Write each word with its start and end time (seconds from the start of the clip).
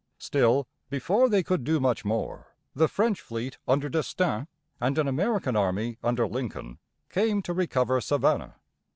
Still, 0.17 0.67
before 0.89 1.29
they 1.29 1.43
could 1.43 1.63
do 1.63 1.79
much 1.79 2.03
more, 2.03 2.55
the 2.73 2.87
French 2.87 3.21
fleet 3.21 3.59
under 3.67 3.87
D'Estaing 3.87 4.17
(des 4.17 4.23
taN´), 4.23 4.47
and 4.79 4.97
an 4.97 5.07
American 5.07 5.55
army 5.55 5.99
under 6.01 6.27
Lincoln, 6.27 6.79
came 7.09 7.43
to 7.43 7.53
recover 7.53 8.01
Savannah. 8.01 8.55